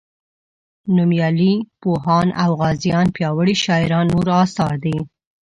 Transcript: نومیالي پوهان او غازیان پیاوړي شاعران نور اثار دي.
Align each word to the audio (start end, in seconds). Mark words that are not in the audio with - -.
نومیالي 0.95 1.53
پوهان 1.81 2.27
او 2.43 2.49
غازیان 2.61 3.07
پیاوړي 3.15 3.55
شاعران 3.63 4.05
نور 4.13 4.27
اثار 4.43 4.73
دي. 4.83 4.97